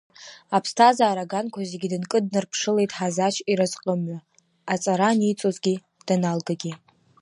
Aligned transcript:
Аԥсҭазаара 0.55 1.23
аганқәа 1.27 1.61
зегьы 1.71 1.87
дынкыднарԥшылеит 1.91 2.91
Ҳазач 2.97 3.35
иразҟымҩа, 3.51 4.17
аҵара 4.73 5.07
аниҵозгьы, 5.13 5.75
даналгагьы. 6.07 6.73